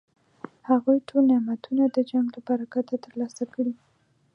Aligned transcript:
هغوی 0.69 0.97
ټول 1.09 1.23
نعمتونه 1.31 1.83
د 1.87 1.97
جنګ 2.09 2.25
له 2.35 2.39
برکته 2.47 2.95
ترلاسه 3.05 3.43
کړي. 3.53 3.73